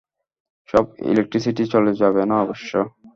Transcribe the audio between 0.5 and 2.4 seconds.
সব ইলেক্ট্রিসিটি চলে যাবে না